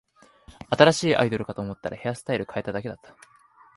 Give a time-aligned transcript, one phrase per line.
[0.71, 3.15] 新しいアイドルかと思ったら、ヘアスタイル変えただけだった